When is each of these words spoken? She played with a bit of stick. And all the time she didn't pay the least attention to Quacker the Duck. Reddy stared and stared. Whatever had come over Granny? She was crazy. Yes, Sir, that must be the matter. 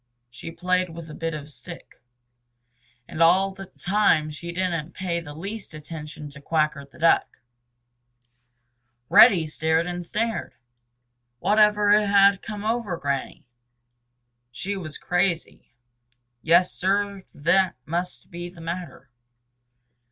She 0.31 0.49
played 0.49 0.89
with 0.89 1.11
a 1.11 1.13
bit 1.13 1.35
of 1.35 1.51
stick. 1.51 2.01
And 3.07 3.21
all 3.21 3.51
the 3.51 3.67
time 3.67 4.31
she 4.31 4.51
didn't 4.51 4.95
pay 4.95 5.19
the 5.19 5.35
least 5.35 5.75
attention 5.75 6.27
to 6.31 6.41
Quacker 6.41 6.83
the 6.85 6.97
Duck. 6.97 7.37
Reddy 9.09 9.45
stared 9.45 9.85
and 9.85 10.03
stared. 10.03 10.55
Whatever 11.37 11.91
had 12.07 12.41
come 12.41 12.65
over 12.65 12.97
Granny? 12.97 13.45
She 14.51 14.75
was 14.75 14.97
crazy. 14.97 15.71
Yes, 16.41 16.71
Sir, 16.73 17.23
that 17.35 17.75
must 17.85 18.31
be 18.31 18.49
the 18.49 18.59
matter. 18.59 19.07